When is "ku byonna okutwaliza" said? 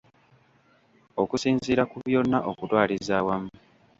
1.89-3.13